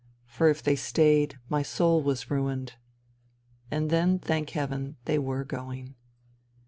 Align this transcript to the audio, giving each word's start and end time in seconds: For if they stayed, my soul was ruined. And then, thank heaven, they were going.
For 0.25 0.47
if 0.49 0.63
they 0.63 0.75
stayed, 0.75 1.37
my 1.47 1.61
soul 1.61 2.01
was 2.01 2.31
ruined. 2.31 2.73
And 3.69 3.91
then, 3.91 4.17
thank 4.17 4.49
heaven, 4.49 4.95
they 5.05 5.19
were 5.19 5.43
going. 5.43 5.93